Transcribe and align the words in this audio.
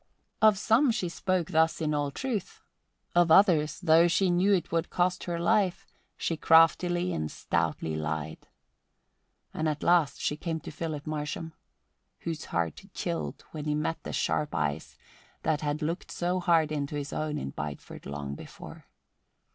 Of 0.41 0.57
some 0.57 0.89
she 0.89 1.09
spoke 1.09 1.49
thus 1.51 1.79
in 1.79 1.93
all 1.93 2.09
truth; 2.09 2.63
of 3.13 3.29
others, 3.29 3.79
though 3.81 4.07
she 4.07 4.31
knew 4.31 4.51
it 4.51 4.71
would 4.71 4.89
cost 4.89 5.25
her 5.25 5.39
life, 5.39 5.85
she 6.17 6.35
craftily 6.35 7.13
and 7.13 7.29
stoutly 7.29 7.95
lied. 7.95 8.47
And 9.53 9.69
at 9.69 9.83
last 9.83 10.19
she 10.19 10.35
came 10.35 10.59
to 10.61 10.71
Philip 10.71 11.05
Marsham, 11.05 11.53
whose 12.21 12.45
heart 12.45 12.81
chilled 12.95 13.43
when 13.51 13.65
he 13.65 13.75
met 13.75 14.01
the 14.01 14.11
sharp 14.11 14.55
eyes 14.55 14.97
that 15.43 15.61
had 15.61 15.83
looked 15.83 16.09
so 16.09 16.39
hard 16.39 16.71
into 16.71 16.95
his 16.95 17.13
own 17.13 17.37
in 17.37 17.51
Bideford 17.51 18.07
long 18.07 18.33
before. 18.33 18.87